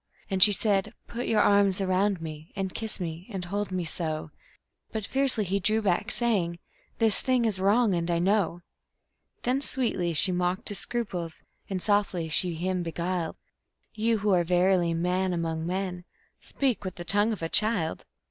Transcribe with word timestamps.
And 0.31 0.41
she 0.41 0.51
said: 0.51 0.95
"Put 1.05 1.27
your 1.27 1.41
arms 1.41 1.79
around 1.79 2.21
me, 2.23 2.51
and 2.55 2.73
kiss 2.73 2.99
me, 2.99 3.27
and 3.31 3.45
hold 3.45 3.71
me 3.71 3.85
so" 3.85 4.31
But 4.91 5.05
fiercely 5.05 5.43
he 5.43 5.59
drew 5.59 5.79
back, 5.79 6.09
saying: 6.09 6.57
"This 6.97 7.21
thing 7.21 7.45
is 7.45 7.59
wrong, 7.59 7.93
and 7.93 8.09
I 8.09 8.17
know." 8.17 8.63
Then 9.43 9.61
sweetly 9.61 10.15
she 10.15 10.31
mocked 10.31 10.69
his 10.69 10.79
scruples, 10.79 11.43
and 11.69 11.83
softly 11.83 12.29
she 12.29 12.55
him 12.55 12.81
beguiled: 12.81 13.35
"You, 13.93 14.17
who 14.17 14.31
are 14.33 14.43
verily 14.43 14.95
man 14.95 15.33
among 15.33 15.67
men, 15.67 16.05
speak 16.39 16.83
with 16.83 16.95
the 16.95 17.05
tongue 17.05 17.31
of 17.31 17.43
a 17.43 17.47
child. 17.47 18.03